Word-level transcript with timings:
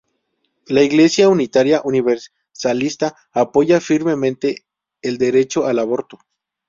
La 0.65 0.81
Iglesia 0.81 1.29
Unitaria 1.29 1.81
Universalista 1.83 3.15
apoya 3.31 3.79
firmemente 3.79 4.65
el 5.03 5.19
derecho 5.19 5.67
al 5.67 5.77
aborto. 5.77 6.17